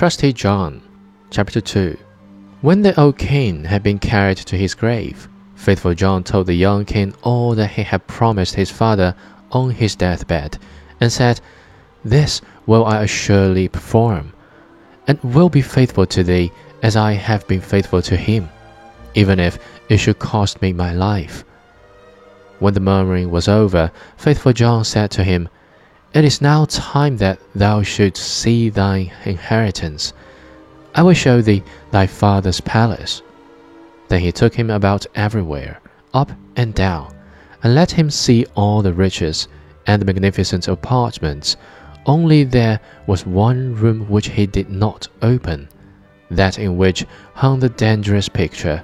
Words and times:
Trusty 0.00 0.32
John, 0.32 0.80
Chapter 1.30 1.60
2 1.60 1.94
When 2.62 2.80
the 2.80 2.98
old 2.98 3.18
king 3.18 3.64
had 3.66 3.82
been 3.82 3.98
carried 3.98 4.38
to 4.38 4.56
his 4.56 4.74
grave, 4.74 5.28
faithful 5.56 5.92
John 5.92 6.24
told 6.24 6.46
the 6.46 6.54
young 6.54 6.86
king 6.86 7.12
all 7.20 7.54
that 7.56 7.72
he 7.72 7.82
had 7.82 8.06
promised 8.06 8.54
his 8.54 8.70
father 8.70 9.14
on 9.52 9.68
his 9.72 9.94
deathbed, 9.94 10.56
and 11.02 11.12
said, 11.12 11.42
This 12.02 12.40
will 12.64 12.86
I 12.86 13.02
assuredly 13.02 13.68
perform, 13.68 14.32
and 15.06 15.22
will 15.22 15.50
be 15.50 15.60
faithful 15.60 16.06
to 16.06 16.24
thee 16.24 16.50
as 16.82 16.96
I 16.96 17.12
have 17.12 17.46
been 17.46 17.60
faithful 17.60 18.00
to 18.00 18.16
him, 18.16 18.48
even 19.14 19.38
if 19.38 19.58
it 19.90 19.98
should 19.98 20.18
cost 20.18 20.62
me 20.62 20.72
my 20.72 20.94
life. 20.94 21.44
When 22.58 22.72
the 22.72 22.80
murmuring 22.80 23.30
was 23.30 23.48
over, 23.48 23.92
faithful 24.16 24.54
John 24.54 24.82
said 24.86 25.10
to 25.10 25.24
him, 25.24 25.50
it 26.12 26.24
is 26.24 26.40
now 26.40 26.64
time 26.64 27.16
that 27.18 27.38
thou 27.54 27.82
shouldst 27.82 28.22
see 28.22 28.68
thine 28.68 29.12
inheritance. 29.24 30.12
I 30.94 31.02
will 31.02 31.14
show 31.14 31.40
thee 31.40 31.62
thy 31.92 32.06
father's 32.08 32.60
palace. 32.60 33.22
Then 34.08 34.20
he 34.20 34.32
took 34.32 34.54
him 34.54 34.70
about 34.70 35.06
everywhere, 35.14 35.80
up 36.12 36.32
and 36.56 36.74
down, 36.74 37.14
and 37.62 37.76
let 37.76 37.92
him 37.92 38.10
see 38.10 38.44
all 38.56 38.82
the 38.82 38.92
riches 38.92 39.46
and 39.86 40.02
the 40.02 40.06
magnificent 40.06 40.66
apartments. 40.66 41.56
Only 42.06 42.42
there 42.42 42.80
was 43.06 43.24
one 43.24 43.76
room 43.76 44.08
which 44.08 44.30
he 44.30 44.46
did 44.46 44.68
not 44.68 45.06
open, 45.22 45.68
that 46.28 46.58
in 46.58 46.76
which 46.76 47.06
hung 47.34 47.60
the 47.60 47.68
dangerous 47.68 48.28
picture. 48.28 48.82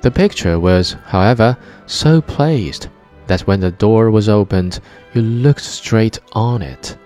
The 0.00 0.10
picture 0.10 0.58
was, 0.58 0.96
however, 1.04 1.58
so 1.86 2.22
placed 2.22 2.88
that 3.26 3.42
when 3.42 3.60
the 3.60 3.70
door 3.70 4.10
was 4.10 4.28
opened, 4.28 4.80
you 5.14 5.22
looked 5.22 5.62
straight 5.62 6.18
on 6.32 6.62
it, 6.62 6.96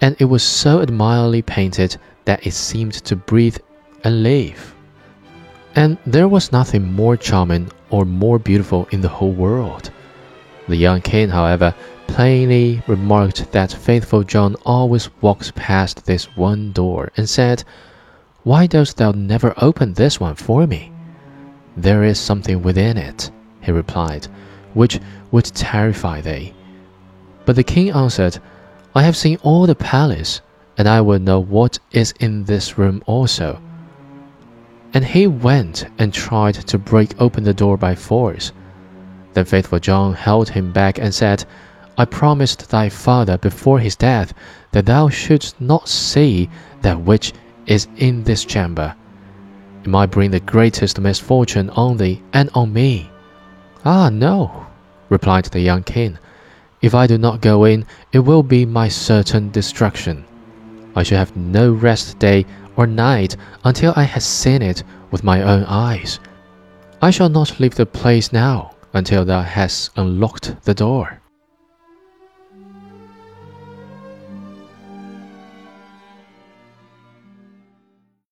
and 0.00 0.16
it 0.18 0.24
was 0.24 0.42
so 0.42 0.80
admirably 0.80 1.42
painted 1.42 1.96
that 2.24 2.46
it 2.46 2.52
seemed 2.52 2.94
to 2.94 3.16
breathe 3.16 3.58
and 4.04 4.22
live. 4.22 4.74
And 5.74 5.98
there 6.06 6.28
was 6.28 6.52
nothing 6.52 6.92
more 6.92 7.16
charming 7.16 7.70
or 7.90 8.04
more 8.04 8.38
beautiful 8.38 8.88
in 8.90 9.00
the 9.00 9.08
whole 9.08 9.32
world. 9.32 9.90
The 10.68 10.76
young 10.76 11.00
king, 11.00 11.28
however, 11.28 11.74
plainly 12.06 12.82
remarked 12.86 13.52
that 13.52 13.72
faithful 13.72 14.22
John 14.24 14.56
always 14.64 15.10
walked 15.20 15.54
past 15.54 16.06
this 16.06 16.36
one 16.36 16.72
door, 16.72 17.12
and 17.16 17.28
said, 17.28 17.64
Why 18.42 18.66
dost 18.66 18.96
thou 18.96 19.12
never 19.12 19.54
open 19.58 19.94
this 19.94 20.18
one 20.18 20.34
for 20.34 20.66
me? 20.66 20.92
There 21.76 22.02
is 22.02 22.18
something 22.18 22.62
within 22.62 22.96
it, 22.96 23.30
he 23.60 23.70
replied 23.70 24.26
which 24.74 25.00
would 25.30 25.44
terrify 25.44 26.20
thee. 26.20 26.54
But 27.44 27.56
the 27.56 27.64
king 27.64 27.90
answered, 27.90 28.38
I 28.94 29.02
have 29.02 29.16
seen 29.16 29.38
all 29.42 29.66
the 29.66 29.74
palace, 29.74 30.40
and 30.76 30.88
I 30.88 31.00
will 31.00 31.18
know 31.18 31.40
what 31.40 31.78
is 31.92 32.12
in 32.20 32.44
this 32.44 32.78
room 32.78 33.02
also. 33.06 33.60
And 34.92 35.04
he 35.04 35.26
went 35.26 35.86
and 35.98 36.12
tried 36.12 36.54
to 36.54 36.78
break 36.78 37.20
open 37.20 37.44
the 37.44 37.54
door 37.54 37.76
by 37.76 37.94
force. 37.94 38.52
Then 39.32 39.44
faithful 39.44 39.78
John 39.78 40.14
held 40.14 40.48
him 40.48 40.72
back 40.72 40.98
and 40.98 41.14
said, 41.14 41.44
I 41.96 42.04
promised 42.04 42.70
thy 42.70 42.88
father 42.88 43.38
before 43.38 43.78
his 43.78 43.94
death 43.94 44.32
that 44.72 44.86
thou 44.86 45.08
shouldst 45.08 45.60
not 45.60 45.88
see 45.88 46.48
that 46.82 47.00
which 47.00 47.32
is 47.66 47.86
in 47.98 48.24
this 48.24 48.44
chamber. 48.44 48.94
It 49.84 49.88
might 49.88 50.10
bring 50.10 50.30
the 50.30 50.40
greatest 50.40 50.98
misfortune 50.98 51.70
on 51.70 51.96
thee 51.96 52.22
and 52.32 52.50
on 52.54 52.72
me. 52.72 53.10
Ah, 53.84 54.10
no, 54.10 54.59
replied 55.10 55.44
the 55.44 55.60
young 55.60 55.82
king. 55.82 56.18
If 56.80 56.94
I 56.94 57.06
do 57.06 57.18
not 57.18 57.42
go 57.42 57.64
in, 57.64 57.84
it 58.12 58.20
will 58.20 58.42
be 58.42 58.64
my 58.64 58.88
certain 58.88 59.50
destruction. 59.50 60.24
I 60.96 61.02
shall 61.02 61.18
have 61.18 61.36
no 61.36 61.72
rest 61.72 62.18
day 62.18 62.46
or 62.76 62.86
night 62.86 63.36
until 63.64 63.92
I 63.96 64.04
have 64.04 64.22
seen 64.22 64.62
it 64.62 64.82
with 65.10 65.22
my 65.22 65.42
own 65.42 65.64
eyes. 65.64 66.18
I 67.02 67.10
shall 67.10 67.28
not 67.28 67.60
leave 67.60 67.74
the 67.74 67.84
place 67.84 68.32
now 68.32 68.74
until 68.94 69.24
thou 69.24 69.42
hast 69.42 69.90
unlocked 69.96 70.56
the 70.64 70.74
door. 70.74 71.19